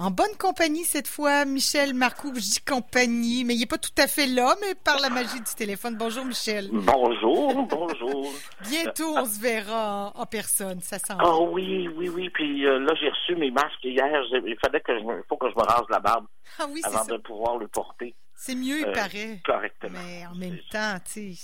En 0.00 0.12
bonne 0.12 0.36
compagnie 0.38 0.84
cette 0.84 1.08
fois, 1.08 1.44
Michel 1.44 1.92
Marcoux. 1.92 2.32
Je 2.32 2.40
dis 2.40 2.60
compagnie, 2.60 3.42
mais 3.42 3.54
il 3.54 3.58
n'est 3.58 3.66
pas 3.66 3.78
tout 3.78 3.90
à 3.98 4.06
fait 4.06 4.28
là, 4.28 4.54
mais 4.60 4.76
par 4.76 5.00
la 5.00 5.10
magie 5.10 5.40
du 5.40 5.54
téléphone. 5.56 5.96
Bonjour, 5.96 6.24
Michel. 6.24 6.68
Bonjour, 6.72 7.66
bonjour. 7.66 8.32
Bientôt, 8.70 9.16
on 9.16 9.24
se 9.24 9.40
verra 9.40 10.12
en, 10.14 10.24
personne, 10.24 10.80
ça 10.80 11.00
sent. 11.00 11.14
Ah 11.18 11.40
oui, 11.40 11.88
oui, 11.96 12.08
oui. 12.10 12.30
Puis 12.30 12.64
euh, 12.64 12.78
là, 12.78 12.94
j'ai 13.00 13.08
reçu 13.08 13.34
mes 13.34 13.50
masques 13.50 13.82
hier. 13.82 14.22
Il 14.46 14.56
fallait 14.62 14.80
que 14.80 14.96
je 14.96 15.04
faut 15.28 15.36
que 15.36 15.50
je 15.50 15.56
me 15.56 15.62
rase 15.62 15.86
la 15.90 15.98
barbe 15.98 16.26
ah 16.60 16.66
oui, 16.70 16.80
avant 16.84 17.04
de 17.04 17.16
pouvoir 17.16 17.56
le 17.58 17.66
porter. 17.66 18.14
C'est 18.36 18.54
mieux, 18.54 18.78
il 18.78 18.86
euh, 18.86 18.92
paraît. 18.92 19.40
Correctement. 19.44 19.98
Mais 20.06 20.24
en 20.26 20.36
même 20.36 20.58
temps, 20.70 20.98
tu 21.12 21.34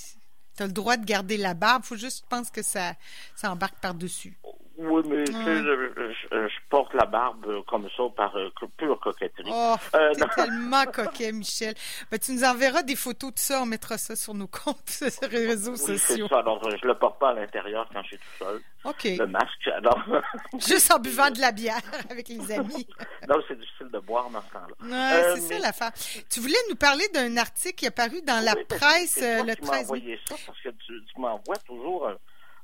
as 0.61 0.67
le 0.67 0.73
droit 0.73 0.97
de 0.97 1.05
garder 1.05 1.39
la 1.39 1.55
barbe. 1.55 1.83
Il 1.85 1.89
faut 1.89 1.97
juste, 1.97 2.25
penser 2.29 2.53
que 2.55 2.63
ça, 2.63 2.93
ça 3.35 3.51
embarque 3.51 3.81
par-dessus. 3.81 4.39
Oui, 4.87 5.03
mais 5.07 5.25
tu 5.25 5.33
sais, 5.33 5.63
je, 5.63 6.49
porte 6.69 6.93
la 6.95 7.07
barbe 7.07 7.65
comme 7.67 7.89
ça 7.97 8.03
par 8.17 8.35
euh, 8.37 8.49
pure 8.77 8.99
coquetterie. 9.01 9.51
Oh, 9.53 9.75
euh, 9.95 10.13
t'es 10.15 10.27
tellement 10.35 10.85
coquet, 10.93 11.33
Michel. 11.33 11.75
Ben, 12.11 12.19
tu 12.19 12.33
nous 12.33 12.45
enverras 12.45 12.83
des 12.83 12.97
photos 12.97 13.35
de 13.35 13.39
ça, 13.39 13.63
on 13.63 13.67
mettra 13.67 13.99
ça 13.99 14.17
sur 14.17 14.35
nos 14.35 14.47
comptes, 14.47 14.89
sur 14.89 15.29
les 15.31 15.47
réseaux 15.47 15.73
oui, 15.73 15.99
sociaux. 15.99 16.29
Ça. 16.29 16.39
Alors, 16.39 16.61
je 16.71 16.87
le 16.87 16.95
porte 16.95 17.19
pas 17.19 17.31
à 17.31 17.35
l'intérieur 17.35 17.89
quand 17.93 18.03
je 18.03 18.09
suis 18.09 18.19
tout 18.19 18.45
seul. 18.45 18.61
OK. 18.85 19.05
Le 19.05 19.27
masque, 19.27 19.69
alors... 19.75 20.03
Juste 20.55 20.93
en 20.93 20.99
buvant 20.99 21.31
de 21.31 21.41
la 21.41 21.53
bière 21.53 21.81
avec 22.11 22.29
les 22.29 22.53
amis. 22.53 22.87
non, 23.29 23.37
c'est 23.49 23.59
difficile 23.59 23.89
de 23.91 23.99
boire 23.99 24.29
dans 24.31 24.43
ce 24.43 24.53
temps-là. 24.53 25.17
Euh, 25.17 25.35
c'est 25.37 25.55
ça 25.55 25.59
l'affaire. 25.59 25.93
Tu 26.31 26.41
voulais 26.41 26.55
nous 26.69 26.77
parler 26.77 27.05
d'un 27.15 27.37
article 27.37 27.75
qui 27.75 27.87
est 27.87 27.91
paru 27.91 28.21
dans 28.23 28.45
la 28.45 28.55
presse 28.69 29.21
euh, 29.23 29.43
le 29.43 29.57
13 29.57 29.93
mai. 29.93 30.19
ça 30.29 30.35
parce 30.47 30.61
que 30.61 30.69
tu, 30.69 31.05
tu 31.05 31.21
m'envoies 31.21 31.57
toujours 31.67 32.11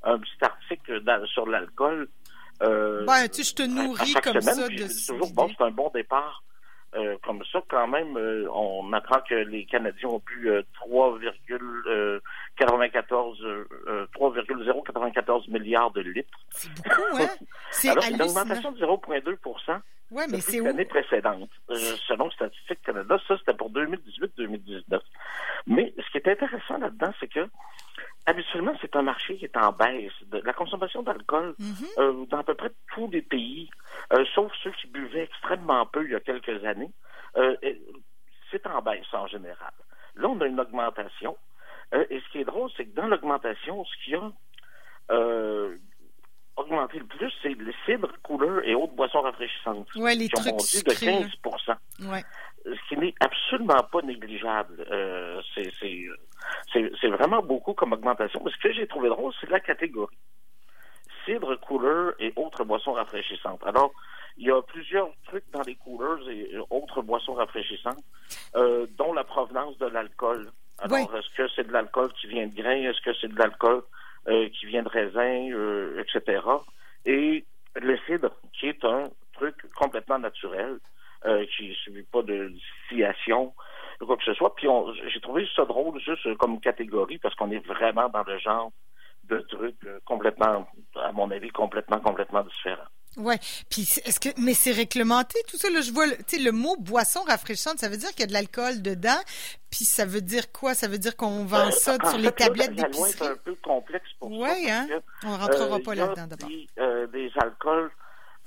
un 0.02 0.18
petit 0.18 0.36
article 0.40 1.02
sur 1.32 1.46
l'alcool. 1.46 2.08
Euh, 2.62 3.04
ben, 3.06 3.28
tu 3.28 3.42
sais, 3.42 3.50
je 3.50 3.54
te 3.54 3.62
nourris 3.62 4.14
comme 4.22 4.40
ça 4.40 4.68
de 4.68 5.06
toujours 5.06 5.32
bon, 5.32 5.48
c'est 5.56 5.64
un 5.64 5.70
bon 5.70 5.90
départ. 5.94 6.42
Euh, 6.96 7.16
comme 7.24 7.40
ça, 7.52 7.62
quand 7.68 7.86
même, 7.86 8.16
euh, 8.16 8.48
on 8.52 8.92
apprend 8.92 9.20
que 9.20 9.34
les 9.34 9.64
Canadiens 9.64 10.08
ont 10.08 10.20
bu 10.26 10.50
3,94 10.74 13.66
3,094 14.12 15.46
milliards 15.48 15.92
de 15.92 16.00
litres. 16.00 16.36
C'est 16.50 16.74
beaucoup, 16.74 17.16
hein? 17.16 17.28
C'est 17.70 17.90
Alors, 17.90 18.04
une 18.10 18.20
augmentation 18.20 18.72
de 18.72 18.84
0,2 18.84 19.36
Ouais, 20.10 20.26
mais 20.28 20.40
c'est 20.40 20.58
l'année 20.58 20.84
précédente. 20.84 21.50
selon 22.08 22.28
Statistique 22.32 22.82
Canada, 22.82 23.16
ça, 23.28 23.38
c'était 23.38 23.54
pour 23.54 23.70
2018-2019. 23.70 24.98
Mais 25.68 25.94
ce 25.96 26.10
qui 26.10 26.18
est 26.18 26.26
intéressant 26.28 26.78
là-dedans, 26.78 27.14
c'est 27.20 27.28
que 27.28 27.48
habituellement, 28.30 28.74
c'est 28.80 28.94
un 28.96 29.02
marché 29.02 29.36
qui 29.36 29.44
est 29.44 29.56
en 29.56 29.72
baisse. 29.72 30.12
la 30.32 30.52
consommation 30.52 31.02
d'alcool 31.02 31.54
mhm. 31.58 31.86
euh, 31.98 32.26
dans 32.26 32.38
à 32.38 32.44
peu 32.44 32.54
près 32.54 32.70
tous 32.94 33.10
les 33.10 33.22
pays, 33.22 33.68
euh, 34.12 34.24
sauf 34.34 34.52
ceux 34.62 34.70
qui 34.72 34.86
buvaient 34.86 35.24
extrêmement 35.24 35.84
peu 35.86 36.04
il 36.04 36.12
y 36.12 36.14
a 36.14 36.20
quelques 36.20 36.64
années, 36.64 36.92
euh, 37.36 37.56
c'est 38.50 38.66
en 38.66 38.80
baisse 38.82 39.12
en 39.12 39.26
général. 39.26 39.72
Là, 40.16 40.28
on 40.28 40.40
a 40.40 40.46
une 40.46 40.60
augmentation. 40.60 41.36
et 41.92 42.20
ce 42.20 42.32
qui 42.32 42.38
est 42.38 42.44
drôle, 42.44 42.70
c'est 42.76 42.86
que 42.86 42.94
dans 42.94 43.08
l'augmentation, 43.08 43.84
ce 43.84 44.04
qui 44.04 44.14
a 44.14 44.30
augmenté 46.56 46.98
le 46.98 47.06
plus, 47.06 47.32
c'est 47.42 47.48
les 47.48 47.74
cidres, 47.84 48.12
couleurs 48.22 48.62
et 48.64 48.74
autres 48.74 48.94
boissons 48.94 49.22
rafraîchissantes. 49.22 49.88
Ouais, 49.96 50.14
les 50.14 50.28
qui 50.28 50.40
ont 50.40 50.52
monté 50.52 50.82
de 50.82 50.92
15 50.92 52.10
ouais. 52.12 52.24
Ce 52.64 52.88
qui 52.88 52.96
n'est 52.96 53.14
absolument 53.20 53.82
pas 53.90 54.02
négligeable. 54.02 54.84
c'est 55.54 56.06
c'est 56.72 57.08
vraiment 57.08 57.42
beaucoup 57.42 57.74
comme 57.74 57.92
augmentation. 57.92 58.40
Mais 58.44 58.50
ce 58.50 58.58
que 58.58 58.72
j'ai 58.72 58.86
trouvé 58.86 59.08
drôle, 59.08 59.32
c'est 59.40 59.50
la 59.50 59.60
catégorie. 59.60 60.16
Cidre, 61.24 61.58
couleur 61.60 62.14
et 62.18 62.32
autres 62.36 62.64
boissons 62.64 62.92
rafraîchissantes. 62.92 63.62
Alors, 63.66 63.92
il 64.36 64.46
y 64.46 64.50
a 64.50 64.62
plusieurs 64.62 65.10
trucs 65.26 65.44
dans 65.52 65.62
les 65.62 65.74
couleurs 65.74 66.28
et 66.28 66.56
autres 66.70 67.02
boissons 67.02 67.34
rafraîchissantes, 67.34 68.02
euh, 68.56 68.86
dont 68.96 69.12
la 69.12 69.24
provenance 69.24 69.76
de 69.78 69.86
l'alcool. 69.86 70.50
Alors, 70.78 71.14
est-ce 71.14 71.28
que 71.36 71.46
c'est 71.54 71.66
de 71.66 71.72
l'alcool 71.72 72.10
qui 72.14 72.26
vient 72.26 72.46
de 72.46 72.54
grains? 72.54 72.82
Est-ce 72.82 73.02
que 73.02 73.12
c'est 73.20 73.28
de 73.28 73.38
l'alcool 73.38 73.82
euh, 74.28 74.48
qui 74.48 74.66
vient 74.66 74.82
de 74.82 74.88
raisin, 74.88 75.50
euh, 75.52 76.02
etc. 76.02 76.40
Et 77.04 77.44
le 77.76 77.98
cidre, 78.06 78.30
qui 78.58 78.68
est 78.68 78.84
un 78.84 79.10
truc 79.34 79.56
complètement 79.74 80.18
naturel, 80.18 80.78
qui 81.54 81.68
ne 81.68 81.74
subit 81.74 82.02
pas 82.04 82.22
de 82.22 82.48
distillation, 82.48 83.52
quoi 84.04 84.16
que 84.16 84.24
ce 84.24 84.34
soit. 84.34 84.54
Puis 84.54 84.68
j'ai 85.12 85.20
trouvé 85.20 85.46
ça 85.54 85.64
drôle 85.64 86.00
juste 86.00 86.34
comme 86.36 86.60
catégorie 86.60 87.18
parce 87.18 87.34
qu'on 87.34 87.50
est 87.50 87.64
vraiment 87.66 88.08
dans 88.08 88.22
le 88.24 88.38
genre 88.38 88.70
de 89.24 89.38
trucs 89.48 89.84
euh, 89.86 89.98
complètement, 90.04 90.66
à 90.96 91.12
mon 91.12 91.30
avis, 91.30 91.50
complètement, 91.50 92.00
complètement 92.00 92.42
différents. 92.42 92.88
Ouais. 93.16 93.38
Puis 93.68 93.82
est-ce 94.04 94.20
que 94.20 94.28
mais 94.40 94.54
c'est 94.54 94.70
réglementé 94.70 95.40
tout 95.48 95.56
ça 95.56 95.68
là? 95.68 95.80
Je 95.80 95.92
vois 95.92 96.06
tu 96.28 96.36
sais 96.36 96.42
le 96.42 96.52
mot 96.52 96.76
boisson 96.78 97.20
rafraîchissante 97.26 97.78
ça 97.78 97.88
veut 97.88 97.96
dire 97.96 98.10
qu'il 98.10 98.20
y 98.20 98.22
a 98.22 98.26
de 98.28 98.32
l'alcool 98.32 98.82
dedans 98.82 99.18
puis 99.68 99.84
ça 99.84 100.04
veut 100.04 100.20
dire 100.20 100.52
quoi? 100.52 100.74
Ça 100.74 100.86
veut 100.86 100.98
dire 100.98 101.16
qu'on 101.16 101.44
vend 101.44 101.64
ben, 101.64 101.70
ça 101.72 101.96
sur 102.08 102.18
les 102.18 102.30
tablettes 102.30 102.74
d'épicerie? 102.74 103.10
C'est 103.10 103.26
un 103.26 103.36
peu 103.36 103.56
complexe 103.56 104.08
pour 104.20 104.30
ouais, 104.30 104.64
ça. 104.64 104.82
hein? 104.82 104.88
On 105.24 105.36
rentrera 105.36 105.76
euh, 105.76 105.82
pas 105.82 105.94
là-dedans 105.96 106.26
d'abord. 106.28 106.48
Euh, 106.78 107.06
des 107.08 107.32
alcools 107.42 107.90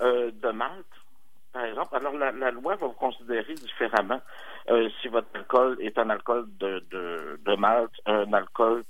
euh, 0.00 0.30
de 0.32 0.50
malt 0.50 0.86
par 1.54 1.64
exemple. 1.64 1.96
Alors, 1.96 2.12
la, 2.12 2.50
loi 2.50 2.74
va 2.74 2.88
vous 2.88 2.92
considérer 2.92 3.54
différemment 3.54 4.20
euh, 4.68 4.90
si 5.00 5.08
votre 5.08 5.28
alcool 5.34 5.78
est 5.80 5.96
un 5.98 6.10
alcool 6.10 6.46
de, 6.58 6.84
de, 6.90 7.40
de 7.42 7.56
malt, 7.56 7.92
un 8.06 8.30
alcool 8.32 8.82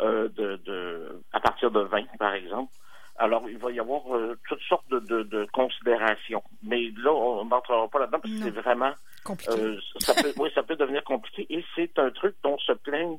euh, 0.00 0.28
de, 0.28 0.56
de, 0.64 1.20
à 1.32 1.40
partir 1.40 1.70
de 1.70 1.80
vin, 1.80 2.04
par 2.18 2.32
exemple. 2.32 2.72
Alors, 3.16 3.42
il 3.50 3.58
va 3.58 3.70
y 3.72 3.80
avoir 3.80 4.16
euh, 4.16 4.38
toutes 4.48 4.62
sortes 4.62 4.88
de, 4.88 5.00
de, 5.00 5.24
de, 5.24 5.46
considérations. 5.52 6.42
Mais 6.62 6.90
là, 6.96 7.12
on 7.12 7.44
n'entrera 7.44 7.88
pas 7.88 7.98
là-dedans 7.98 8.20
parce 8.20 8.32
que 8.32 8.40
c'est 8.40 8.50
vraiment... 8.50 8.92
Compliqué. 9.24 9.78
ça 9.98 10.14
peut, 10.14 10.32
oui, 10.38 10.50
ça 10.54 10.62
peut 10.62 10.76
devenir 10.76 11.04
compliqué. 11.04 11.46
Et 11.50 11.64
c'est 11.74 11.98
un 11.98 12.10
truc 12.10 12.36
dont 12.42 12.58
se 12.58 12.72
plaignent 12.72 13.18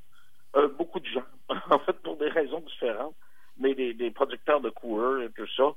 beaucoup 0.77 0.99
de 0.99 1.07
gens, 1.07 1.23
en 1.69 1.79
fait, 1.79 1.93
pour 2.03 2.17
des 2.17 2.29
raisons 2.29 2.61
différentes. 2.61 3.15
Mais 3.59 3.75
des, 3.75 3.93
des 3.93 4.09
producteurs 4.09 4.61
de 4.61 4.69
coureurs 4.69 5.21
et 5.21 5.29
tout 5.29 5.47
ça, 5.55 5.75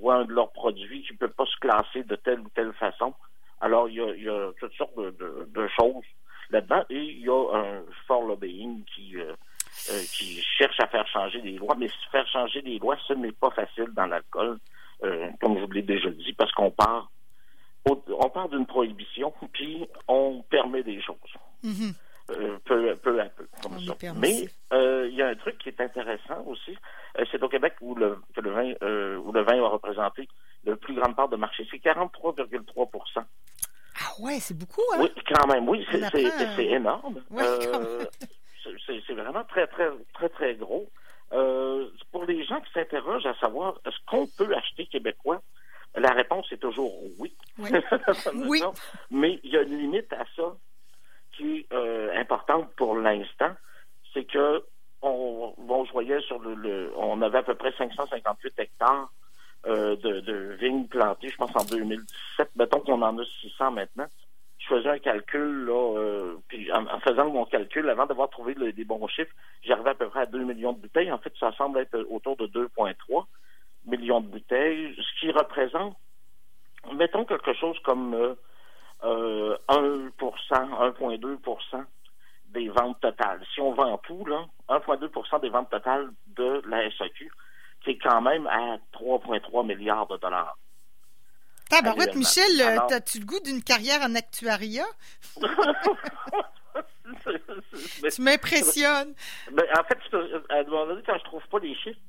voient 0.00 0.16
un 0.16 0.24
de 0.24 0.32
leurs 0.32 0.52
produits 0.52 1.02
qui 1.02 1.12
ne 1.12 1.18
peut 1.18 1.28
pas 1.28 1.46
se 1.46 1.56
classer 1.60 2.02
de 2.04 2.16
telle 2.16 2.40
ou 2.40 2.48
telle 2.54 2.72
façon. 2.74 3.14
Alors, 3.60 3.88
il 3.88 3.96
y 3.96 4.00
a, 4.00 4.14
il 4.14 4.22
y 4.22 4.28
a 4.28 4.50
toutes 4.58 4.72
sortes 4.74 4.96
de, 4.96 5.10
de, 5.10 5.48
de 5.48 5.68
choses 5.68 6.04
là-dedans 6.50 6.84
et 6.90 7.02
il 7.02 7.20
y 7.20 7.28
a 7.28 7.54
un 7.54 7.82
fort 8.06 8.22
lobbying 8.22 8.84
qui, 8.84 9.16
euh, 9.16 9.34
euh, 9.90 10.02
qui 10.12 10.42
cherche 10.58 10.80
à 10.80 10.86
faire 10.86 11.06
changer 11.08 11.40
des 11.42 11.58
lois, 11.58 11.76
mais 11.78 11.88
faire 12.10 12.26
changer 12.28 12.62
des 12.62 12.78
lois, 12.78 12.96
ce 13.06 13.12
n'est 13.12 13.32
pas 13.32 13.50
facile 13.50 13.90
dans 13.94 14.06
l'alcool, 14.06 14.58
comme 15.40 15.58
je 15.58 15.64
vous 15.64 15.72
l'ai 15.72 15.82
déjà 15.82 16.10
dit, 16.10 16.32
parce 16.34 16.52
qu'on 16.52 16.70
part 16.70 17.10
on 17.86 18.28
part 18.28 18.48
d'une 18.48 18.66
prohibition, 18.66 19.32
puis 19.52 19.86
on 20.08 20.42
permet 20.50 20.82
des 20.82 21.00
choses. 21.00 21.16
Mm-hmm. 21.64 21.94
Euh, 22.30 22.58
peu, 22.64 22.94
peu 22.96 23.20
à 23.20 23.24
peu, 23.24 23.48
comme 23.60 23.80
ça. 23.80 23.94
Mais 24.16 24.44
euh, 24.72 25.08
il 25.10 25.16
y 25.16 25.22
a 25.22 25.26
un 25.26 25.34
truc 25.34 25.58
qui 25.58 25.68
est 25.68 25.80
intéressant 25.80 26.44
aussi. 26.46 26.76
Euh, 27.18 27.24
c'est 27.32 27.42
au 27.42 27.48
Québec 27.48 27.74
où 27.80 27.96
le, 27.96 28.18
que 28.36 28.40
le 28.40 28.52
vin 28.52 28.70
où 29.18 29.32
le 29.32 29.42
vin 29.42 29.60
a 29.60 29.68
représenté 29.68 30.28
la 30.64 30.76
plus 30.76 30.94
grande 30.94 31.16
part 31.16 31.28
de 31.28 31.34
marché. 31.60 31.68
C'est 31.70 31.82
43,3% 31.82 33.24
Ah 33.96 34.22
ouais, 34.22 34.38
c'est 34.40 34.56
beaucoup, 34.56 34.82
hein? 34.94 34.98
Oui, 35.00 35.12
quand 35.28 35.46
même. 35.46 35.68
Oui, 35.68 35.86
c'est 35.90 36.64
énorme. 36.66 37.22
c'est 38.86 39.14
vraiment 39.14 39.44
très, 39.44 39.66
très, 39.66 39.88
très, 40.14 40.28
très 40.28 40.54
gros. 40.54 40.88
pour 41.30 42.24
les 42.26 42.44
gens 42.44 42.60
qui 42.60 42.72
s'interrogent 42.72 43.26
à 43.26 43.34
savoir 43.34 43.78
est-ce 43.86 43.96
qu'on 44.06 44.26
peut 44.26 44.54
acheter 44.54 44.86
québécois, 44.86 45.42
la 45.96 46.12
réponse 46.12 46.50
est 46.52 46.58
toujours 46.58 46.92
oui. 47.18 47.34
Oui. 47.58 47.70
oui. 48.46 48.62
Mais 49.10 49.40
il 49.42 49.50
y 49.50 49.56
a 49.56 49.62
une 49.62 49.78
limite 49.78 50.12
à 50.12 50.24
ça 50.36 50.54
euh, 51.72 52.10
importante 52.16 52.70
pour 52.76 52.96
l'instant, 52.96 53.54
c'est 54.12 54.24
que 54.24 54.62
on, 55.02 55.54
on 55.56 55.84
voyait 55.84 56.20
sur 56.20 56.38
le, 56.38 56.92
on 56.96 57.22
avait 57.22 57.38
à 57.38 57.42
peu 57.42 57.54
près 57.54 57.72
558 57.78 58.58
hectares 58.58 59.10
euh, 59.80 59.96
de, 59.96 60.56
vignes 60.60 60.86
plantées, 60.86 61.28
je 61.28 61.36
pense 61.36 61.54
en 61.54 61.64
2017. 61.64 62.50
Mettons 62.56 62.80
qu'on 62.80 63.02
en 63.02 63.18
a 63.18 63.24
600 63.42 63.70
maintenant. 63.72 64.06
Je 64.58 64.66
faisais 64.66 64.90
un 64.90 64.98
calcul 64.98 65.64
là, 65.64 65.98
euh, 65.98 66.36
puis 66.48 66.70
en, 66.72 67.00
faisant 67.00 67.30
mon 67.30 67.46
calcul, 67.46 67.88
avant 67.88 68.06
d'avoir 68.06 68.28
trouvé 68.28 68.54
des 68.54 68.84
bons 68.84 69.06
chiffres, 69.08 69.32
j'arrivais 69.62 69.90
à 69.90 69.94
peu 69.94 70.08
près 70.08 70.20
à 70.20 70.26
2 70.26 70.44
millions 70.44 70.72
de 70.72 70.80
bouteilles. 70.80 71.10
En 71.10 71.18
fait, 71.18 71.32
ça 71.40 71.52
semble 71.52 71.78
être 71.78 71.98
autour 72.10 72.36
de 72.36 72.46
2,3 72.46 73.24
millions 73.86 74.20
de 74.20 74.28
bouteilles, 74.28 74.94
ce 74.96 75.20
qui 75.20 75.32
représente, 75.32 75.96
mettons 76.94 77.24
quelque 77.24 77.54
chose 77.54 77.78
comme 77.84 78.14
euh, 79.02 79.56
1%, 79.68 80.10
1,2% 80.10 81.84
des 82.48 82.68
ventes 82.68 83.00
totales. 83.00 83.40
Si 83.54 83.60
on 83.60 83.72
vend 83.72 83.96
tout, 83.98 84.26
là, 84.26 84.44
1,2% 84.68 85.40
des 85.40 85.48
ventes 85.48 85.70
totales 85.70 86.10
de 86.36 86.62
la 86.68 86.90
SAQ, 86.90 87.30
c'est 87.84 87.98
quand 87.98 88.20
même 88.20 88.46
à 88.46 88.78
3,3 88.92 89.66
milliards 89.66 90.06
de 90.06 90.16
dollars. 90.18 90.56
Tabarouette, 91.68 92.16
Michel, 92.16 92.60
Alors... 92.60 92.92
as-tu 92.92 93.20
le 93.20 93.26
goût 93.26 93.40
d'une 93.40 93.62
carrière 93.62 94.02
en 94.02 94.14
actuariat? 94.14 94.86
tu 98.14 98.22
m'impressionnes. 98.22 99.14
En 99.52 99.84
fait, 99.84 99.98
à 100.50 100.56
un 100.56 100.64
moment 100.64 100.86
donné, 100.86 101.02
quand 101.06 101.16
je 101.18 101.24
trouve 101.24 101.46
pas 101.48 101.60
les 101.60 101.74
chiffres, 101.76 102.00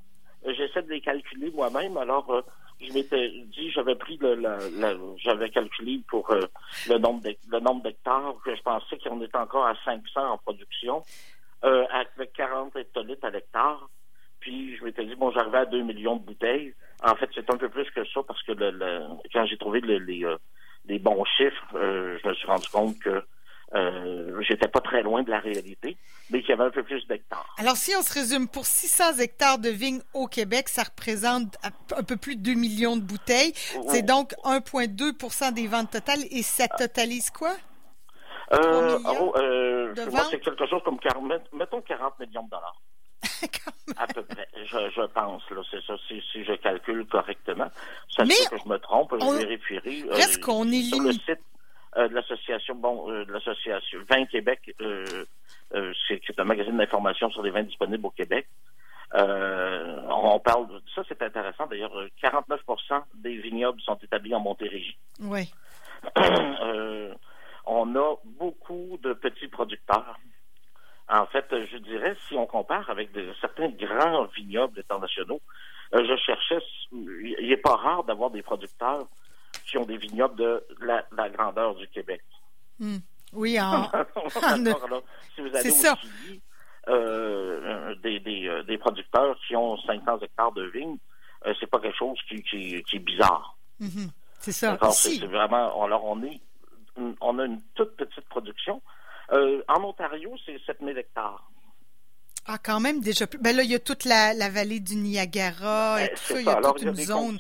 j'essaie 0.46 0.82
de 0.82 0.90
les 0.90 1.02
calculer 1.02 1.52
moi-même. 1.52 1.96
Alors, 1.98 2.30
euh, 2.32 2.42
je 2.82 2.92
m'étais 2.94 3.30
dit, 3.30 3.70
j'avais 3.72 3.96
pris 3.96 4.18
le, 4.18 5.16
j'avais 5.18 5.50
calculé 5.50 6.02
pour 6.08 6.32
euh, 6.32 6.48
le 6.90 6.98
nombre 6.98 7.22
le 7.50 7.60
nombre 7.60 7.84
d'hectares 7.84 8.36
que 8.44 8.56
je 8.56 8.62
pensais 8.62 8.98
qu'on 8.98 9.22
était 9.22 9.38
encore 9.38 9.68
à 9.68 9.76
500 9.86 10.22
en 10.22 10.38
production, 10.40 11.04
euh, 11.64 11.86
avec 11.92 12.34
40 12.34 12.76
hectolitres 12.76 13.26
à 13.26 13.30
l'hectare. 13.30 13.90
Puis 14.42 14.76
je 14.78 14.84
m'étais 14.84 15.06
dit, 15.06 15.16
bon, 15.16 15.32
j'arrivais 15.32 15.60
à 15.60 15.66
2 15.66 15.82
millions 15.84 16.18
de 16.18 16.26
bouteilles. 16.26 16.74
En 17.04 17.16
fait, 17.16 17.30
c'est 17.34 17.50
un 17.50 17.58
peu 17.58 17.70
plus 17.70 17.90
que 17.92 18.06
ça 18.06 18.22
parce 18.28 18.44
que 18.44 18.52
le, 18.52 19.08
quand 19.34 19.46
j'ai 19.46 19.58
trouvé 19.58 19.82
les, 19.82 20.26
euh, 20.26 20.38
les, 20.86 21.00
bons 21.00 21.24
chiffres, 21.38 21.68
je 21.74 22.28
me 22.28 22.34
suis 22.34 22.48
rendu 22.48 22.68
compte 22.68 23.00
que 23.00 23.24
euh, 23.74 24.42
j'étais 24.42 24.68
pas 24.68 24.82
très 24.82 25.02
loin 25.02 25.24
de 25.24 25.30
la 25.30 25.40
réalité, 25.40 25.96
mais 26.30 26.42
qu'il 26.42 26.50
y 26.50 26.54
avait 26.54 26.66
un 26.66 26.72
peu 26.72 26.84
plus 26.84 27.08
d'hectares. 27.08 27.56
Alors, 27.58 27.78
si 27.78 27.96
on 27.96 28.02
se 28.02 28.14
résume, 28.14 28.50
pour 28.50 28.66
600 28.66 29.20
hectares 29.20 29.60
de 29.60 29.70
vignes 29.70 30.02
au 30.14 30.28
Québec, 30.28 30.68
ça 30.68 30.84
représente 30.84 31.56
un 31.96 32.04
peu 32.04 32.18
plus 32.18 32.36
de 32.36 32.42
2 32.42 32.54
millions 32.54 32.98
de 32.98 33.02
bouteilles. 33.02 33.54
C'est 33.88 34.06
donc 34.06 34.34
1,2% 34.44 35.54
des 35.54 35.68
ventes 35.68 35.92
totales. 35.92 36.20
Et 36.32 36.44
ça 36.44 36.68
totalise 36.68 37.30
quoi? 37.30 37.54
Euh, 38.54 39.00
oh, 39.06 39.34
euh, 39.38 39.94
c'est 39.96 40.42
quelque 40.42 40.68
chose 40.68 40.82
comme, 40.84 41.00
mettons 41.54 41.82
40 41.82 42.20
millions 42.20 42.44
de 42.44 42.50
dollars. 42.50 42.82
à 43.98 44.08
peu 44.08 44.24
près, 44.24 44.48
je, 44.66 45.06
pense, 45.08 45.50
là, 45.50 45.62
c'est 45.70 45.84
ça, 45.84 45.96
si, 46.08 46.44
je 46.44 46.54
calcule 46.54 47.06
correctement. 47.06 47.70
Ça 48.16 48.24
Mais 48.26 48.36
que 48.50 48.58
je 48.58 48.70
me 48.70 48.78
trompe, 48.78 49.14
je 49.20 49.38
vérifierai. 49.38 50.00
Est-ce 50.18 50.40
qu'on 50.40 50.68
est 50.70 50.84
sur 50.84 51.02
le 51.02 51.14
site 51.14 51.40
euh, 51.98 52.08
de 52.08 52.14
l'association, 52.14 52.76
bon, 52.76 53.12
euh, 53.12 53.26
de 53.26 53.34
l'association 53.34 54.00
Vin 54.10 54.26
Québec, 54.26 54.74
euh, 54.80 55.26
c'est 56.08 56.40
un 56.40 56.46
magazine 56.46 56.78
d'information 56.78 57.30
sur 57.32 57.44
les 57.44 57.52
vins 57.52 57.64
disponibles 57.64 58.06
au 58.06 58.12
Québec. 58.12 58.48
on 59.14 60.40
parle, 60.40 60.70
de, 60.70 60.82
ça 60.96 61.04
c'est 61.10 61.22
intéressant 61.22 61.68
d'ailleurs, 61.68 61.92
49% 62.24 63.04
des 63.16 63.36
vignobles 63.38 63.82
sont 63.82 63.98
établis 64.02 64.34
en 64.34 64.40
Montérégie. 64.40 64.98
Oui. 65.20 65.52
on 67.66 67.96
a 67.96 68.16
beaucoup 68.40 68.98
de 69.04 69.12
petits 69.14 69.48
producteurs. 69.48 70.18
En 71.12 71.26
fait, 71.26 71.46
je 71.52 71.78
dirais, 71.78 72.16
si 72.28 72.36
on 72.36 72.46
compare 72.46 72.90
avec 72.90 73.12
de, 73.12 73.34
certains 73.42 73.70
grands 73.70 74.26
vignobles 74.28 74.80
internationaux, 74.80 75.42
je 75.92 76.16
cherchais, 76.26 76.60
il 76.92 77.50
n'est 77.50 77.58
pas 77.58 77.76
rare 77.76 78.06
d'avoir 78.06 78.30
des 78.32 78.42
producteurs 78.42 79.08
qui 79.66 79.78
ont 79.78 79.86
des 79.86 79.98
vignobles 79.98 80.36
de 80.38 80.64
la, 80.80 81.30
grandeur 81.30 81.76
du 81.76 81.88
Québec. 81.90 82.22
Hmm. 82.80 82.98
Oui, 83.34 83.60
en... 83.60 83.84
si 85.36 85.42
vous 85.42 85.56
allez 85.56 85.70
au 85.70 85.96
Chili, 85.98 86.42
euh, 86.88 87.94
des, 88.02 88.48
euh, 88.48 88.64
des, 88.64 88.78
producteurs 88.78 89.38
qui 89.48 89.56
ont 89.56 89.78
500 89.78 90.20
hectares 90.22 90.52
de 90.54 90.64
vignes, 90.64 90.98
euh, 91.46 91.54
c'est 91.60 91.68
pas 91.68 91.80
quelque 91.80 91.98
chose 91.98 92.18
qui, 92.28 92.42
qui, 92.42 92.76
est 92.76 93.00
bizarre. 93.00 93.56
Mm-hmm. 93.80 94.10
C'est 94.40 94.52
ça. 94.52 94.78
C'est 94.92 95.26
vraiment. 95.26 95.84
Alors, 95.84 96.06
on 96.06 96.24
est, 96.24 96.42
on 97.22 97.38
a 97.38 97.46
une 97.46 97.62
toute 97.76 97.96
petite 97.96 98.28
production. 98.30 98.82
En 99.32 99.84
Ontario, 99.84 100.36
c'est 100.46 100.60
7000 100.66 100.98
hectares. 100.98 101.52
Ah, 102.48 102.58
quand 102.58 102.80
même, 102.80 103.02
déjà 103.02 103.28
plus. 103.28 103.40
Ben 103.40 103.56
là, 103.56 103.64
il 103.64 103.70
y 103.70 103.76
a 103.76 103.80
toute 103.80 104.06
la, 104.06 104.34
vallée 104.50 104.80
du 104.80 104.96
Niagara 104.96 106.02
et 106.02 106.08
ben, 106.08 106.16
tout 106.16 106.34
ça. 106.34 106.40
Il 106.40 106.46
y 106.46 106.50
a 106.50 106.56
toute 106.56 106.82
une 106.82 106.96
zone. 106.96 107.40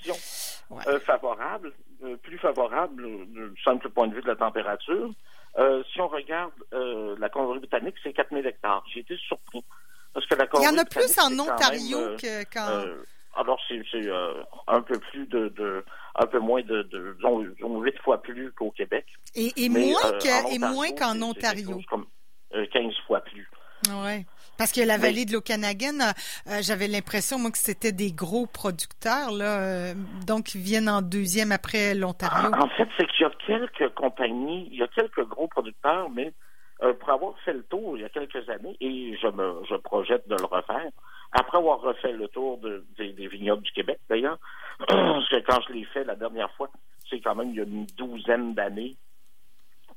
favorable. 1.05 1.73
Euh, 2.03 2.17
plus 2.17 2.39
favorable 2.39 3.03
du 3.27 3.53
simple 3.63 3.89
point 3.89 4.07
de 4.07 4.15
vue 4.15 4.23
de 4.23 4.27
la 4.27 4.35
température. 4.35 5.11
Euh, 5.59 5.83
si 5.91 6.01
on 6.01 6.07
regarde 6.07 6.53
euh, 6.73 7.15
la 7.19 7.29
Colombie-Britannique, 7.29 7.95
c'est 8.01 8.13
4000 8.13 8.45
hectares. 8.47 8.83
J'ai 8.91 9.01
été 9.01 9.15
surpris. 9.17 9.63
Parce 10.13 10.25
que 10.25 10.35
la 10.35 10.47
Il 10.55 10.63
y 10.63 10.67
en 10.67 10.77
a 10.77 10.85
plus 10.85 11.19
en 11.19 11.37
Ontario 11.37 11.99
que 12.17 12.43
qu'en... 12.45 12.85
alors, 13.35 13.59
c'est 13.67 13.81
un 14.67 14.81
peu 14.81 14.99
plus 14.99 15.25
de, 15.27 15.85
un 16.15 16.25
peu 16.25 16.39
moins 16.39 16.61
de, 16.61 16.83
de 16.83 17.15
huit 17.81 17.97
fois 17.99 18.21
plus 18.21 18.51
qu'au 18.53 18.71
Québec. 18.71 19.05
Et, 19.35 19.51
et 19.57 19.69
moins 19.69 20.91
qu'en 20.97 21.21
Ontario. 21.21 21.79
Comme 21.89 22.05
15 22.51 22.93
fois 23.07 23.21
plus. 23.21 23.49
Oui. 23.89 24.25
Parce 24.57 24.71
que 24.71 24.81
la 24.81 24.97
vallée 24.97 25.25
de 25.25 25.31
l'Okanagan, 25.33 26.13
euh, 26.47 26.59
j'avais 26.61 26.87
l'impression, 26.87 27.39
moi, 27.39 27.49
que 27.49 27.57
c'était 27.57 27.91
des 27.91 28.11
gros 28.11 28.45
producteurs, 28.45 29.31
là, 29.31 29.59
euh, 29.59 29.93
donc 30.27 30.53
ils 30.53 30.61
viennent 30.61 30.89
en 30.89 31.01
deuxième 31.01 31.51
après 31.51 31.95
l'Ontario. 31.95 32.51
En 32.53 32.69
fait, 32.69 32.87
c'est 32.95 33.07
qu'il 33.07 33.25
y 33.25 33.25
a 33.25 33.31
quelques 33.47 33.93
compagnies, 33.95 34.69
il 34.71 34.77
y 34.77 34.83
a 34.83 34.87
quelques 34.87 35.25
gros 35.27 35.47
producteurs, 35.47 36.11
mais 36.11 36.31
euh, 36.83 36.93
pour 36.93 37.09
avoir 37.09 37.33
fait 37.43 37.53
le 37.53 37.63
tour 37.63 37.97
il 37.97 38.01
y 38.01 38.05
a 38.05 38.09
quelques 38.09 38.47
années, 38.49 38.77
et 38.81 39.17
je 39.19 39.27
me 39.29 39.63
je 39.67 39.75
projette 39.77 40.27
de 40.27 40.35
le 40.35 40.45
refaire, 40.45 40.91
après 41.31 41.57
avoir 41.57 41.79
refait 41.79 42.11
le 42.11 42.27
tour 42.27 42.59
des, 42.97 43.27
vignobles 43.27 43.63
du 43.63 43.71
Québec, 43.71 43.99
d'ailleurs, 44.09 44.37
parce 44.87 45.29
que 45.29 45.39
quand 45.41 45.61
je 45.67 45.73
l'ai 45.73 45.85
fait 45.85 46.03
la 46.03 46.15
dernière 46.15 46.51
fois, 46.53 46.69
c'est 47.09 47.21
quand 47.21 47.35
même 47.35 47.51
il 47.51 47.55
y 47.55 47.59
a 47.59 47.63
une 47.63 47.85
douzaine 47.97 48.53
d'années, 48.53 48.95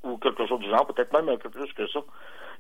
ou 0.03 0.19
quelque 0.19 0.47
chose 0.47 0.61
du 0.61 0.69
genre, 0.69 0.87
peut-être 0.87 1.13
même 1.13 1.29
un 1.29 1.37
peu 1.37 1.51
plus 1.51 1.73
que 1.73 1.87
ça. 1.89 2.01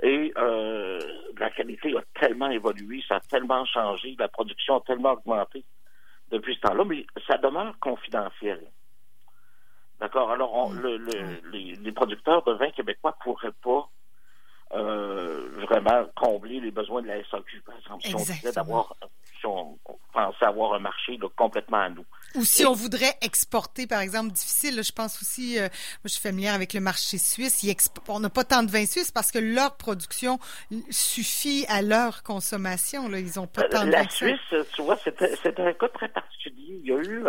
Et 0.02 0.32
euh, 0.36 0.98
la 1.38 1.50
qualité 1.50 1.94
a 1.96 2.02
tellement 2.18 2.50
évolué, 2.50 3.02
ça 3.06 3.16
a 3.16 3.20
tellement 3.20 3.64
changé, 3.66 4.16
la 4.18 4.28
production 4.28 4.76
a 4.76 4.80
tellement 4.80 5.12
augmenté 5.12 5.64
depuis 6.30 6.56
ce 6.56 6.60
temps-là, 6.60 6.84
mais 6.84 7.06
ça 7.26 7.38
demeure 7.38 7.78
confidentiel. 7.78 8.60
D'accord? 10.00 10.30
Alors, 10.30 10.70
mm. 10.70 10.80
le, 10.80 11.80
les, 11.82 11.92
producteurs 11.92 12.42
de 12.42 12.52
vin 12.54 12.70
québécois 12.70 13.16
ne 13.18 13.24
pourraient 13.24 13.52
pas 13.62 13.88
euh, 14.74 15.48
vraiment 15.62 16.04
combler 16.16 16.60
les 16.60 16.70
besoins 16.70 17.02
de 17.02 17.06
la 17.06 17.22
SAQ, 17.24 17.60
par 17.60 17.76
exemple, 17.76 18.02
si 18.04 18.14
on 18.14 18.18
disait 18.18 18.52
d'avoir, 18.52 18.96
si 19.38 19.46
on 19.46 19.78
pensait 20.12 20.44
avoir 20.44 20.74
un 20.74 20.80
marché 20.80 21.18
complètement 21.36 21.78
à 21.78 21.88
nous. 21.90 22.04
Ou 22.34 22.44
si 22.44 22.66
on 22.66 22.72
voudrait 22.72 23.14
exporter, 23.22 23.86
par 23.86 24.00
exemple, 24.00 24.32
difficile, 24.32 24.82
je 24.82 24.90
pense 24.90 25.22
aussi, 25.22 25.58
euh, 25.58 25.62
moi 25.62 26.06
je 26.06 26.14
suis 26.14 26.20
familière 26.20 26.54
avec 26.54 26.72
le 26.72 26.80
marché 26.80 27.18
suisse, 27.18 27.64
on 28.08 28.18
n'a 28.18 28.30
pas 28.30 28.42
tant 28.42 28.64
de 28.64 28.70
vin 28.70 28.84
suisse 28.86 29.12
parce 29.12 29.30
que 29.30 29.38
leur 29.38 29.76
production 29.76 30.40
suffit 30.90 31.64
à 31.68 31.80
leur 31.80 32.24
consommation, 32.24 33.08
là. 33.08 33.20
ils 33.20 33.32
n'ont 33.36 33.46
pas 33.46 33.62
euh, 33.62 33.68
tant 33.68 33.84
de 33.84 33.90
La 33.90 34.08
Suisse, 34.08 34.40
tu 34.74 34.82
vois, 34.82 34.96
c'était 34.96 35.60
un 35.60 35.72
cas 35.72 35.88
très 35.88 36.08
particulier. 36.08 36.80
Il 36.82 36.86
y 36.86 36.92
a 36.92 36.98
eu 36.98 37.24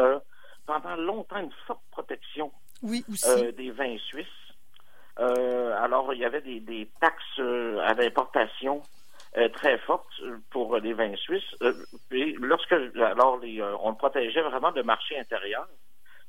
pendant 0.65 0.95
longtemps 0.95 1.37
une 1.37 1.51
forte 1.67 1.83
protection 1.91 2.51
oui, 2.81 3.05
aussi. 3.11 3.53
des 3.53 3.69
vins 3.71 3.97
suisses. 3.99 4.25
Euh, 5.19 5.75
alors, 5.81 6.13
il 6.13 6.19
y 6.19 6.25
avait 6.25 6.41
des, 6.41 6.59
des 6.59 6.89
taxes 6.99 7.39
euh, 7.39 7.79
à 7.85 7.93
l'importation 7.93 8.81
euh, 9.37 9.47
très 9.49 9.77
fortes 9.79 10.21
pour 10.51 10.77
les 10.77 10.93
vins 10.93 11.15
suisses. 11.15 11.55
et 12.11 12.35
lorsque, 12.39 12.73
alors, 12.73 13.37
les, 13.39 13.61
on 13.81 13.93
protégeait 13.95 14.41
vraiment 14.41 14.71
le 14.71 14.83
marché 14.83 15.17
intérieur. 15.17 15.67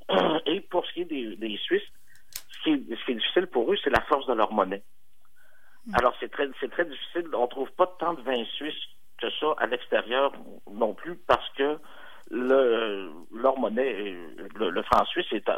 Et 0.46 0.60
pour 0.60 0.86
ce 0.86 0.92
qui 0.92 1.00
est 1.02 1.06
des, 1.06 1.34
des 1.34 1.56
Suisses, 1.56 1.82
ce 2.30 2.62
qui, 2.62 2.70
est, 2.70 2.96
ce 2.96 3.04
qui 3.04 3.10
est 3.10 3.14
difficile 3.16 3.48
pour 3.48 3.72
eux, 3.72 3.76
c'est 3.82 3.90
la 3.90 4.02
force 4.02 4.24
de 4.26 4.34
leur 4.34 4.52
monnaie. 4.52 4.84
Hmm. 5.86 5.94
Alors, 5.96 6.14
c'est 6.20 6.30
très, 6.30 6.48
c'est 6.60 6.70
très 6.70 6.84
difficile. 6.84 7.26
On 7.34 7.48
trouve 7.48 7.70
pas 7.72 7.92
tant 7.98 8.14
de 8.14 8.22
vins 8.22 8.44
suisses 8.54 8.86
que 9.20 9.28
ça 9.40 9.54
à 9.58 9.66
l'extérieur 9.66 10.32
non 10.70 10.94
plus 10.94 11.16
parce 11.16 11.48
que 11.54 11.78
le, 12.30 13.10
leur 13.34 13.58
monnaie, 13.58 14.16
le, 14.54 14.82
franc 14.82 15.04
suisse, 15.06 15.26
est 15.32 15.48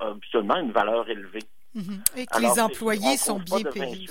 absolument 0.00 0.56
une 0.56 0.72
valeur 0.72 1.08
élevée. 1.08 1.44
Mhm. 1.74 2.02
Et 2.16 2.26
que 2.26 2.40
les 2.40 2.60
employés 2.60 3.16
sont 3.16 3.38
bien 3.38 3.62
payés. 3.62 4.06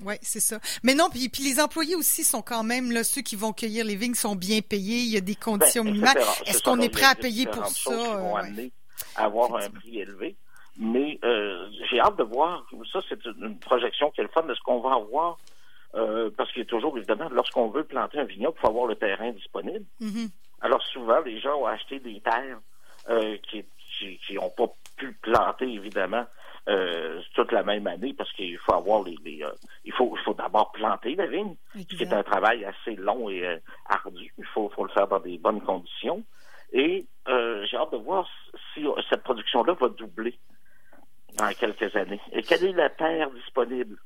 Oui, 0.00 0.14
c'est 0.22 0.40
ça. 0.40 0.60
Mais 0.84 0.94
non, 0.94 1.08
puis, 1.10 1.28
puis, 1.28 1.42
les 1.42 1.60
employés 1.60 1.96
aussi 1.96 2.22
sont 2.22 2.42
quand 2.42 2.62
même 2.62 2.92
là, 2.92 3.02
ceux 3.02 3.22
qui 3.22 3.34
vont 3.34 3.52
cueillir 3.52 3.84
les 3.84 3.96
vignes 3.96 4.14
sont 4.14 4.36
bien 4.36 4.60
payés. 4.60 4.98
Il 4.98 5.08
y 5.08 5.16
a 5.16 5.20
des 5.20 5.34
conditions 5.34 5.82
ben, 5.82 5.90
minimales. 5.90 6.18
Est-ce 6.46 6.62
qu'on 6.62 6.78
est 6.80 6.88
prêt 6.88 7.06
à 7.06 7.14
payer 7.14 7.46
pour 7.46 7.66
ça 7.66 7.90
vont 7.90 8.36
amener 8.36 8.70
à 9.16 9.24
avoir 9.24 9.54
un 9.56 9.70
prix 9.70 10.00
élevé. 10.00 10.36
Mais 10.76 11.18
euh, 11.24 11.68
j'ai 11.90 12.00
hâte 12.00 12.16
de 12.16 12.22
voir. 12.22 12.64
Ça, 12.92 13.00
c'est 13.08 13.24
une 13.24 13.58
projection 13.58 14.10
qui 14.10 14.20
est 14.20 14.24
le 14.24 14.30
fun 14.30 14.42
de 14.42 14.54
ce 14.54 14.60
qu'on 14.60 14.80
va 14.80 14.94
avoir. 14.94 15.38
Euh, 15.94 16.30
parce 16.36 16.52
qu'il 16.52 16.60
y 16.60 16.66
a 16.66 16.68
toujours, 16.68 16.96
évidemment, 16.98 17.28
lorsqu'on 17.30 17.68
veut 17.70 17.82
planter 17.82 18.18
un 18.18 18.24
vignoble, 18.24 18.56
il 18.58 18.60
faut 18.60 18.68
avoir 18.68 18.86
le 18.86 18.94
terrain 18.94 19.32
disponible. 19.32 19.86
Mhm. 20.00 20.28
Alors 20.60 20.82
souvent, 20.82 21.20
les 21.20 21.40
gens 21.40 21.56
ont 21.56 21.66
acheté 21.66 21.98
des 21.98 22.20
terres 22.20 22.60
euh, 23.08 23.38
qui 23.48 23.64
n'ont 24.34 24.50
pas 24.50 24.66
pu 24.96 25.12
planter, 25.22 25.66
évidemment, 25.66 26.26
euh, 26.68 27.22
toute 27.34 27.50
la 27.52 27.62
même 27.62 27.86
année 27.86 28.12
parce 28.12 28.30
qu'il 28.32 28.58
faut 28.58 28.74
avoir 28.74 29.02
les, 29.02 29.16
euh, 29.42 29.50
il 29.84 29.92
faut 29.92 30.14
il 30.14 30.22
faut 30.22 30.34
d'abord 30.34 30.70
planter 30.72 31.14
la 31.14 31.26
vigne, 31.26 31.54
ce 31.74 31.96
qui 31.96 32.02
est 32.02 32.12
un 32.12 32.22
travail 32.22 32.64
assez 32.64 32.94
long 32.96 33.30
et 33.30 33.46
euh, 33.46 33.56
ardu. 33.86 34.32
Il 34.36 34.44
faut, 34.44 34.68
faut 34.76 34.84
le 34.84 34.90
faire 34.90 35.08
dans 35.08 35.20
des 35.20 35.38
bonnes 35.38 35.62
conditions. 35.62 36.22
Et 36.72 37.06
j'ai 37.26 37.76
hâte 37.76 37.92
de 37.92 37.96
voir 37.96 38.28
si 38.74 38.84
cette 39.08 39.22
production-là 39.22 39.72
va 39.80 39.88
doubler 39.88 40.38
dans 41.38 41.48
quelques 41.54 41.96
années. 41.96 42.20
Et 42.32 42.42
quelle 42.42 42.64
est 42.64 42.72
la 42.72 42.90
terre 42.90 43.30
disponible 43.30 43.96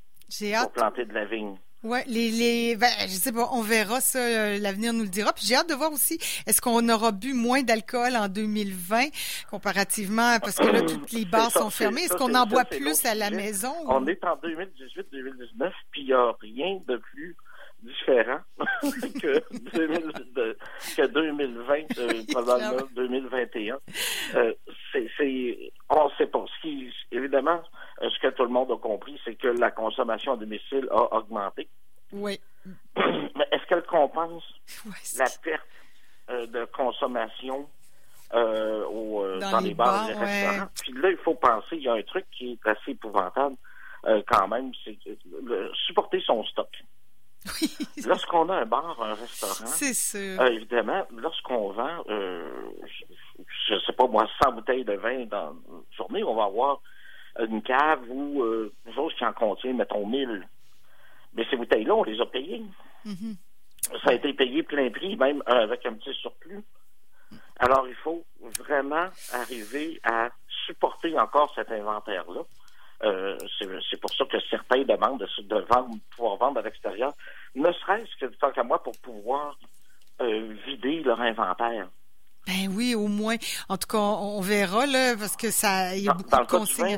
pour 0.63 0.73
planter 0.73 1.05
de 1.05 1.13
la 1.13 1.25
vigne? 1.25 1.57
Oui, 1.85 1.99
les, 2.07 2.31
les 2.31 2.77
ben, 2.77 2.87
je 3.01 3.09
sais 3.09 3.33
pas, 3.33 3.49
on 3.53 3.61
verra 3.61 4.01
ça, 4.01 4.21
euh, 4.21 4.59
l'avenir 4.61 4.93
nous 4.93 5.03
le 5.03 5.09
dira. 5.09 5.33
Puis 5.33 5.45
j'ai 5.47 5.57
hâte 5.57 5.69
de 5.69 5.75
voir 5.75 5.93
aussi, 5.93 6.15
est-ce 6.47 6.61
qu'on 6.61 6.89
aura 6.89 7.11
bu 7.11 7.35
moins 7.35 7.63
d'alcool 7.63 8.15
en 8.15 8.29
2020 8.29 9.07
comparativement, 9.51 10.39
parce 10.41 10.57
que 10.59 10.67
là, 10.69 10.83
toutes 10.83 11.11
les 11.11 11.25
bars 11.25 11.51
sont 11.51 11.71
fermées. 11.71 12.03
Est-ce 12.03 12.17
qu'on 12.17 12.35
en 12.35 12.47
boit 12.47 12.65
plus 12.65 13.05
à 13.05 13.17
la 13.17 13.31
maison? 13.31 13.75
On 13.87 14.07
est 14.07 14.23
en 14.25 14.37
2018-2019, 14.37 15.73
puis 15.91 16.03
il 16.03 16.07
n'y 16.07 16.13
a 16.13 16.33
rien 16.41 16.81
de 16.87 16.99
plus 16.99 17.37
différent 17.83 18.41
que 19.21 19.41
que 20.97 21.07
2020, 21.07 21.99
euh, 21.99 22.23
probablement 22.33 22.87
2021. 22.95 23.79
Euh, 24.35 24.55
c'est, 24.93 25.73
on 25.91 26.11
sait 26.17 26.27
pas. 26.27 26.45
Ce 26.57 26.63
qui, 26.63 26.93
évidemment, 27.11 27.61
euh, 28.03 28.09
ce 28.11 28.19
que 28.21 28.33
tout 28.35 28.42
le 28.53 28.59
monde 28.59 28.73
a 28.73 28.77
compris, 28.77 29.21
c'est 29.25 29.35
que 29.35 29.49
la 29.49 29.71
consommation 29.71 30.33
à 30.33 30.37
domicile 30.37 30.87
a 30.91 31.15
augmenté. 31.17 31.69
Oui. 32.13 32.39
Mais 32.97 33.49
est-ce 33.51 33.67
qu'elle 33.67 33.85
compense 33.85 34.45
la 35.19 35.27
perte 35.43 35.67
euh, 36.31 36.47
de 36.47 36.65
consommation 36.67 37.69
au, 38.35 39.27
dans, 39.41 39.61
les, 39.61 39.75
bars, 39.75 40.09
et 40.09 40.15
les 40.15 40.19
restaurants? 40.19 40.69
Puis 40.81 40.93
là, 40.95 41.11
il 41.11 41.19
faut 41.19 41.35
penser, 41.35 41.77
il 41.77 41.83
y 41.83 41.89
a 41.89 41.95
un 41.95 42.03
truc 42.03 42.25
qui 42.31 42.53
est 42.53 42.69
assez 42.69 42.93
épouvantable 42.93 43.57
quand 44.27 44.49
même, 44.49 44.73
c'est 44.85 44.99
supporter 45.87 46.21
son 46.27 46.43
stock. 46.45 46.69
Lorsqu'on 48.07 48.49
a 48.51 48.57
un 48.59 48.67
bar, 48.67 48.97
un 49.03 49.15
restaurant, 49.15 49.71
euh, 50.15 50.51
évidemment, 50.51 51.07
lorsqu'on 51.11 51.73
vend, 51.73 52.05
euh, 52.09 52.49
je 53.69 53.75
ne 53.75 53.81
sais 53.81 53.93
pas 53.93 54.07
moi, 54.07 54.29
100 54.43 54.53
bouteilles 54.53 54.85
de 54.85 54.95
vin 54.95 55.25
dans 55.27 55.53
une 55.53 55.97
journée, 55.97 56.23
on 56.23 56.35
va 56.35 56.45
avoir 56.45 56.81
une 57.39 57.63
cave 57.63 58.03
où 58.09 58.43
euh, 58.43 58.73
nous 58.87 58.99
autres 58.99 59.17
qui 59.17 59.25
en 59.25 59.33
contient, 59.33 59.73
mettons 59.73 60.07
1000. 60.07 60.47
Mais 61.35 61.47
ces 61.51 61.57
bouteilles-là, 61.57 61.95
on 61.95 62.05
les 62.05 62.21
a 62.21 62.27
payées. 62.27 62.63
Mm-hmm. 63.07 63.37
Ça 64.05 64.11
a 64.11 64.13
été 64.15 64.33
payé 64.33 64.63
plein 64.63 64.91
prix, 64.91 65.17
même 65.17 65.43
avec 65.47 65.85
un 65.87 65.95
petit 65.95 66.15
surplus. 66.15 66.63
Alors, 67.59 67.87
il 67.89 67.95
faut 67.95 68.25
vraiment 68.59 69.09
arriver 69.33 70.01
à 70.05 70.31
supporter 70.67 71.19
encore 71.19 71.53
cet 71.55 71.71
inventaire-là. 71.71 72.43
Euh, 73.05 73.37
c'est 73.91 74.01
pour 74.01 74.13
ça 74.13 74.25
que 74.27 74.39
certains 74.49 74.83
demandent 74.83 75.27
de, 75.39 75.57
vendre, 75.69 75.97
pouvoir 76.15 76.37
vendre 76.37 76.61
à 76.61 76.63
l'extérieur, 76.63 77.13
ne 77.55 77.73
serait-ce 77.73 78.17
que 78.17 78.27
tant 78.37 78.53
qu'à 78.53 78.63
moi 78.63 78.83
pour 78.83 78.97
pouvoir 79.03 79.59
euh, 80.21 80.55
vider 80.67 81.03
leur 81.03 81.21
inventaire. 81.21 81.89
Ben 82.47 82.75
oui, 82.75 82.95
au 82.95 83.07
moins. 83.07 83.37
En 83.69 83.77
tout 83.77 83.87
cas, 83.87 83.99
on, 83.99 84.41
verra 84.41 84.87
là, 84.87 85.15
parce 85.17 85.37
que 85.37 85.51
ça, 85.51 85.95
il 85.95 86.05
y 86.05 86.09
a 86.09 86.15
beaucoup 86.15 86.37
de 86.37 86.47
consignes 86.47 86.97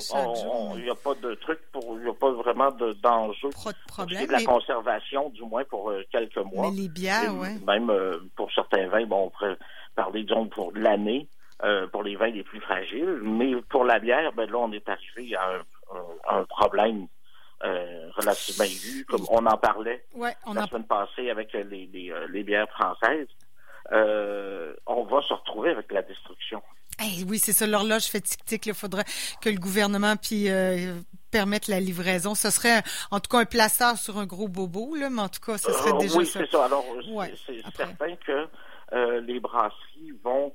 Il 0.76 0.82
n'y 0.84 0.90
a 0.90 0.94
pas 0.94 1.14
de 1.14 1.34
truc 1.34 1.60
pour, 1.72 1.96
il 1.98 2.04
n'y 2.04 2.10
a 2.10 2.14
pas 2.14 2.32
vraiment 2.32 2.70
d'enjeu. 2.70 3.50
Pas 3.62 3.72
de 3.72 3.86
problème. 3.86 4.20
C'est 4.20 4.26
de 4.26 4.32
la 4.32 4.42
conservation, 4.44 5.30
du 5.30 5.42
moins 5.42 5.64
pour 5.64 5.90
euh, 5.90 6.02
quelques 6.10 6.36
mois. 6.38 6.70
Mais 6.70 6.82
les 6.82 6.88
bières, 6.88 7.34
oui. 7.34 7.48
Même 7.66 7.92
pour 8.36 8.50
certains 8.52 8.88
vins, 8.88 9.06
bon, 9.06 9.26
on 9.26 9.30
pourrait 9.30 9.58
parler 9.94 10.24
disons 10.24 10.46
pour 10.46 10.72
l'année. 10.74 11.28
pour 11.92 12.02
les 12.02 12.16
vins 12.16 12.30
les 12.30 12.42
plus 12.42 12.60
fragiles, 12.60 13.20
mais 13.22 13.54
pour 13.68 13.84
la 13.84 13.98
bière, 13.98 14.32
ben 14.32 14.50
là, 14.50 14.58
on 14.58 14.72
est 14.72 14.88
arrivé 14.88 15.36
à 15.36 15.56
un 15.56 15.62
un, 16.28 16.44
problème 16.44 17.06
euh, 17.64 18.10
relativement 18.16 18.64
aigu, 18.64 19.04
comme 19.06 19.24
on 19.30 19.46
en 19.46 19.56
parlait 19.56 20.04
la 20.16 20.66
semaine 20.66 20.86
passée 20.86 21.30
avec 21.30 21.52
les, 21.52 21.88
les, 21.92 22.10
euh, 22.10 22.26
les 22.30 22.42
bières 22.42 22.68
françaises. 22.70 23.28
Euh, 23.92 24.43
on 25.04 25.14
va 25.14 25.22
se 25.22 25.34
retrouver 25.34 25.70
avec 25.70 25.90
la 25.92 26.02
destruction. 26.02 26.62
Oui, 27.26 27.38
c'est 27.38 27.52
ça, 27.52 27.66
l'horloge 27.66 28.04
fait 28.04 28.20
tic-tic. 28.20 28.66
Il 28.66 28.74
faudrait 28.74 29.04
que 29.40 29.48
le 29.48 29.58
gouvernement 29.58 30.14
puis 30.16 30.48
permette 31.30 31.66
la 31.66 31.80
livraison. 31.80 32.34
Ce 32.34 32.50
serait 32.50 32.82
en 33.10 33.18
tout 33.18 33.28
cas 33.28 33.38
un 33.38 33.44
placard 33.44 33.96
sur 33.96 34.18
un 34.18 34.26
gros 34.26 34.48
bobo, 34.48 34.94
là, 34.94 35.10
mais 35.10 35.22
en 35.22 35.28
tout 35.28 35.40
cas, 35.40 35.58
ce 35.58 35.72
serait 35.72 35.98
déjà 35.98 36.18
oui, 36.18 36.26
c'est 36.26 36.48
ça. 36.48 36.66
Alors, 36.66 36.84
c'est 37.46 37.60
certain 37.76 38.14
que 38.16 38.48
les 39.20 39.40
brasseries 39.40 40.12
vont 40.22 40.54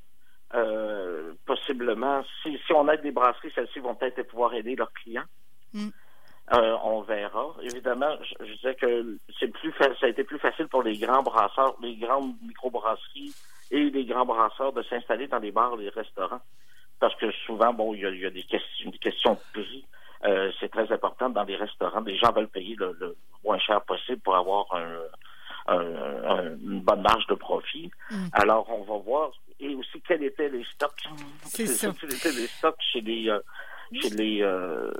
possiblement, 1.45 2.23
si, 2.41 2.57
si 2.65 2.73
on 2.73 2.87
aide 2.87 3.01
des 3.01 3.11
brasseries, 3.11 3.51
celles-ci 3.53 3.79
vont 3.79 3.95
peut-être 3.95 4.23
pouvoir 4.23 4.53
aider 4.53 4.75
leurs 4.75 4.93
clients. 4.93 5.27
Mm. 5.73 5.89
Euh, 6.51 6.75
on 6.83 7.01
verra. 7.01 7.53
Évidemment, 7.61 8.15
je, 8.23 8.53
disais 8.55 8.73
que 8.73 9.19
c'est 9.39 9.49
plus 9.49 9.71
ça 9.77 9.85
a 10.01 10.07
été 10.07 10.23
plus 10.23 10.39
facile 10.39 10.67
pour 10.67 10.81
les 10.81 10.97
grands 10.97 11.21
brasseurs, 11.21 11.75
les 11.81 11.95
grandes 11.95 12.33
microbrasseries 12.41 13.35
et 13.71 13.89
les 13.89 14.05
grands 14.05 14.25
brasseurs 14.25 14.73
de 14.73 14.83
s'installer 14.83 15.27
dans 15.27 15.39
les 15.39 15.51
bars 15.51 15.75
les 15.75 15.89
restaurants. 15.89 16.41
Parce 16.99 17.15
que 17.15 17.31
souvent, 17.45 17.73
bon, 17.73 17.93
il 17.93 18.01
y 18.01 18.25
a, 18.25 18.29
des, 18.29 18.43
questions, 18.43 18.89
des 18.89 18.97
questions 18.97 19.33
de 19.33 19.39
prix. 19.61 19.85
Euh, 20.25 20.51
c'est 20.59 20.69
très 20.69 20.91
important 20.91 21.29
dans 21.29 21.43
les 21.43 21.55
restaurants. 21.55 22.01
Les 22.01 22.17
gens 22.17 22.33
veulent 22.33 22.49
payer 22.49 22.75
le, 22.77 23.15
moins 23.43 23.59
cher 23.59 23.81
possible 23.83 24.19
pour 24.21 24.35
avoir 24.35 24.65
une 25.69 26.81
bonne 26.81 27.01
marge 27.01 27.25
de 27.27 27.35
profit. 27.35 27.89
Mm. 28.11 28.27
Alors, 28.33 28.69
on 28.69 28.83
va 28.83 28.97
voir. 29.01 29.31
Et 29.61 29.75
aussi, 29.75 30.01
quels 30.01 30.23
étaient 30.23 30.49
les 30.49 30.63
stocks? 30.65 31.03
C'est 31.43 31.67
ça. 31.67 31.91
Quels 31.99 32.13
étaient 32.13 32.31
les 32.31 32.47
stocks 32.47 32.81
chez 32.91 33.01
les, 33.01 33.29
euh, 33.29 33.39
chez 33.93 34.09
les 34.09 34.41
euh, 34.41 34.91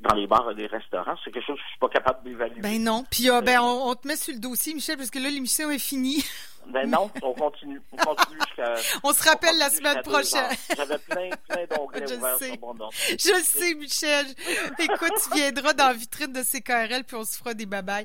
dans 0.00 0.14
les 0.14 0.26
bars 0.26 0.50
et 0.50 0.54
les 0.54 0.66
restaurants. 0.66 1.16
C'est 1.24 1.30
quelque 1.30 1.46
chose 1.46 1.56
que 1.56 1.62
je 1.62 1.68
suis 1.70 1.78
pas 1.78 1.88
capable 1.88 2.22
d'évaluer. 2.24 2.60
Ben 2.60 2.82
non. 2.82 3.04
Puis 3.10 3.30
euh, 3.30 3.40
ben 3.40 3.60
on, 3.60 3.94
te 3.94 4.06
met 4.06 4.16
sur 4.16 4.34
le 4.34 4.40
dossier, 4.40 4.74
Michel, 4.74 4.96
parce 4.96 5.10
que 5.10 5.18
là 5.18 5.30
l'émission 5.30 5.70
est 5.70 5.78
finie. 5.78 6.24
Ben 6.72 6.88
non, 6.90 7.10
on 7.22 7.32
continue. 7.32 7.80
On 7.92 7.96
continue 7.96 8.38
jusqu'à. 8.46 8.74
On 9.02 9.12
se 9.12 9.26
rappelle 9.26 9.56
la 9.56 9.70
semaine 9.70 10.02
prochaine. 10.02 10.54
J'avais 10.76 10.98
plein, 10.98 11.30
plein 11.48 11.64
d'onglets 11.74 12.12
ouverts 12.16 12.38
sais. 12.38 12.48
sur 12.50 12.60
mon 12.60 12.74
nom. 12.74 12.90
Je 12.92 13.42
sais, 13.42 13.74
Michel. 13.74 14.26
Écoute, 14.78 15.12
tu 15.22 15.38
viendras 15.38 15.72
dans 15.72 15.86
la 15.86 15.94
vitrine 15.94 16.32
de 16.32 16.42
CKRL 16.42 17.04
puis 17.04 17.16
on 17.16 17.24
se 17.24 17.38
fera 17.38 17.54
des 17.54 17.64
babayes. 17.64 17.96